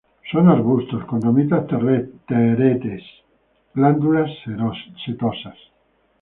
Son 0.31 0.47
arbustos; 0.49 1.05
con 1.05 1.21
ramitas 1.21 1.67
teretes, 2.27 3.03
glandular-setosas. 3.75 5.59